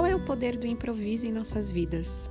[0.00, 2.30] Qual é o poder do improviso em nossas vidas?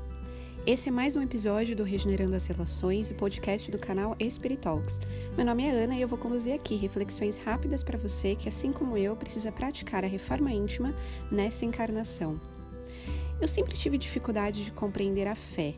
[0.65, 4.99] Esse é mais um episódio do Regenerando as Relações, o podcast do canal Spirit Talks.
[5.37, 8.71] Meu nome é Ana e eu vou conduzir aqui reflexões rápidas para você que, assim
[8.71, 10.95] como eu, precisa praticar a reforma íntima
[11.31, 12.41] nessa encarnação.
[13.39, 15.75] Eu sempre tive dificuldade de compreender a fé.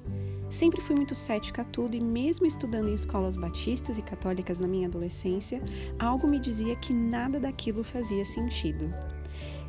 [0.50, 4.68] Sempre fui muito cética a tudo e, mesmo estudando em escolas batistas e católicas na
[4.68, 5.62] minha adolescência,
[6.00, 8.90] algo me dizia que nada daquilo fazia sentido.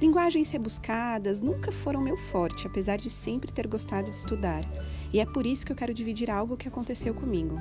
[0.01, 4.65] Linguagens rebuscadas nunca foram meu forte, apesar de sempre ter gostado de estudar,
[5.13, 7.57] e é por isso que eu quero dividir algo que aconteceu comigo.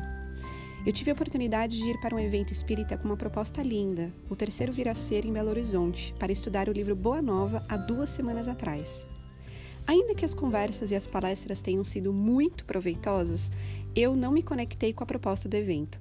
[0.85, 4.35] Eu tive a oportunidade de ir para um evento espírita com uma proposta linda, o
[4.35, 8.09] terceiro vir a ser em Belo Horizonte, para estudar o livro Boa Nova há duas
[8.09, 9.10] semanas atrás.
[9.87, 13.51] Ainda que as conversas e as palestras tenham sido muito proveitosas,
[13.95, 15.99] eu não me conectei com a proposta do evento.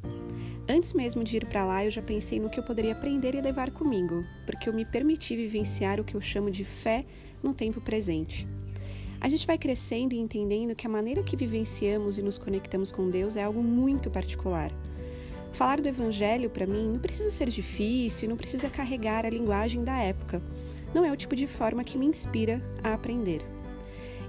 [0.69, 3.41] Antes mesmo de ir para lá, eu já pensei no que eu poderia aprender e
[3.41, 7.05] levar comigo, porque eu me permiti vivenciar o que eu chamo de fé
[7.43, 8.47] no tempo presente.
[9.21, 13.11] A gente vai crescendo e entendendo que a maneira que vivenciamos e nos conectamos com
[13.11, 14.73] Deus é algo muito particular.
[15.53, 19.83] Falar do Evangelho, para mim, não precisa ser difícil e não precisa carregar a linguagem
[19.83, 20.41] da época.
[20.95, 23.43] Não é o tipo de forma que me inspira a aprender.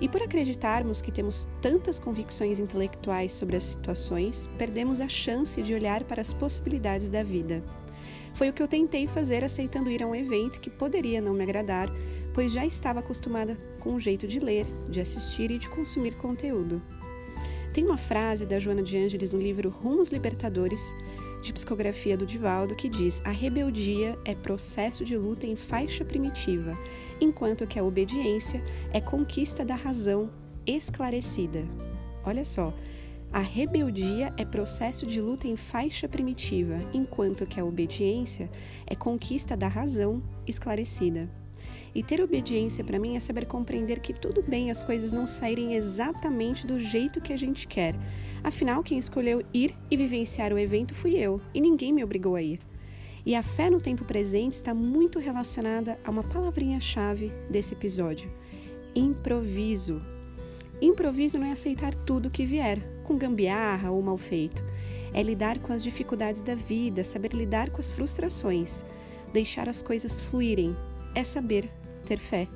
[0.02, 5.75] E por acreditarmos que temos tantas convicções intelectuais sobre as situações, perdemos a chance de
[5.75, 7.63] olhar para as possibilidades da vida.
[8.33, 11.43] Foi o que eu tentei fazer aceitando ir a um evento que poderia não me
[11.43, 11.88] agradar,
[12.33, 16.81] pois já estava acostumada com o jeito de ler, de assistir e de consumir conteúdo.
[17.71, 20.95] Tem uma frase da Joana de Ângeles no livro Rumos Libertadores,
[21.43, 26.77] de psicografia do Divaldo, que diz: A rebeldia é processo de luta em faixa primitiva
[27.22, 30.30] enquanto que a obediência é conquista da razão
[30.66, 31.64] esclarecida.
[32.25, 32.73] Olha só,
[33.31, 38.49] a rebeldia é processo de luta em faixa primitiva, enquanto que a obediência
[38.86, 41.30] é conquista da razão esclarecida.
[41.94, 45.75] E ter obediência para mim é saber compreender que tudo bem as coisas não saírem
[45.75, 47.95] exatamente do jeito que a gente quer.
[48.43, 52.42] Afinal, quem escolheu ir e vivenciar o evento fui eu, e ninguém me obrigou a
[52.42, 52.59] ir.
[53.26, 58.30] E a fé no tempo presente está muito relacionada a uma palavrinha-chave desse episódio:
[58.95, 60.02] improviso.
[60.82, 64.64] Improviso não é aceitar tudo que vier, com gambiarra ou mal feito.
[65.14, 68.83] É lidar com as dificuldades da vida, saber lidar com as frustrações,
[69.32, 70.76] deixar as coisas fluírem.
[71.14, 71.70] É saber
[72.08, 72.48] ter fé.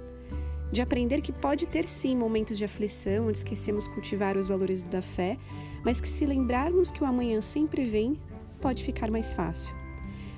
[0.72, 5.02] De aprender que pode ter sim momentos de aflição, onde esquecemos cultivar os valores da
[5.02, 5.38] fé,
[5.84, 8.20] mas que se lembrarmos que o amanhã sempre vem,
[8.60, 9.85] pode ficar mais fácil.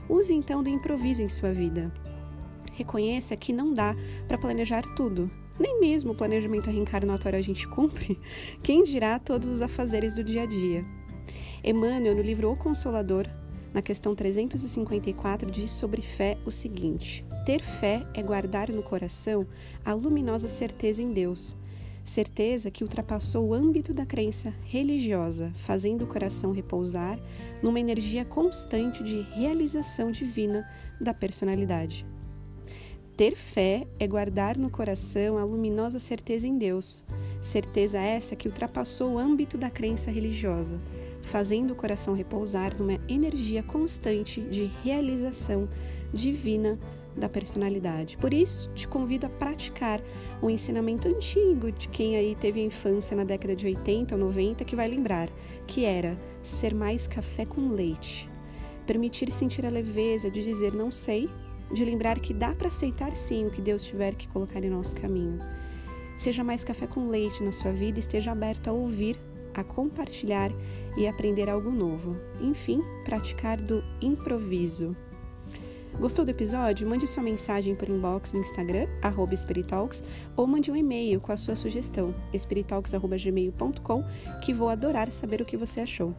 [0.09, 1.91] Use então do improviso em sua vida.
[2.73, 3.95] Reconheça que não dá
[4.27, 5.29] para planejar tudo.
[5.59, 8.19] Nem mesmo o planejamento reencarnatório a gente cumpre.
[8.61, 10.85] Quem dirá todos os afazeres do dia a dia?
[11.63, 13.27] Emmanuel, no livro O Consolador,
[13.73, 19.45] na questão 354, diz sobre fé o seguinte: Ter fé é guardar no coração
[19.83, 21.57] a luminosa certeza em Deus
[22.07, 27.19] certeza que ultrapassou o âmbito da crença religiosa, fazendo o coração repousar
[27.61, 30.65] numa energia constante de realização divina
[31.01, 32.05] da personalidade.
[33.17, 37.03] Ter fé é guardar no coração a luminosa certeza em Deus,
[37.41, 40.79] certeza essa que ultrapassou o âmbito da crença religiosa,
[41.23, 45.67] fazendo o coração repousar numa energia constante de realização
[46.13, 46.79] divina
[47.17, 48.17] da personalidade.
[48.17, 50.01] Por isso, te convido a praticar
[50.41, 54.63] um ensinamento antigo de quem aí teve a infância na década de 80 ou 90
[54.63, 55.29] que vai lembrar,
[55.65, 58.29] que era ser mais café com leite.
[58.85, 61.29] Permitir sentir a leveza de dizer não sei,
[61.73, 64.95] de lembrar que dá para aceitar sim o que Deus tiver que colocar em nosso
[64.95, 65.39] caminho.
[66.17, 69.19] Seja mais café com leite na sua vida, esteja aberto a ouvir,
[69.53, 70.51] a compartilhar
[70.97, 72.15] e aprender algo novo.
[72.41, 74.95] Enfim, praticar do improviso.
[75.99, 76.87] Gostou do episódio?
[76.87, 80.03] Mande sua mensagem por inbox no Instagram, arroba Espiritalks,
[80.35, 84.03] ou mande um e-mail com a sua sugestão, espiritalks.gmail.com,
[84.43, 86.13] que vou adorar saber o que você achou.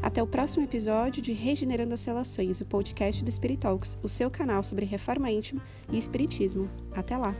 [0.00, 4.62] Até o próximo episódio de Regenerando as Relações, o podcast do Espiritalks, o seu canal
[4.62, 5.60] sobre reforma íntima
[5.90, 6.68] e espiritismo.
[6.94, 7.34] Até lá!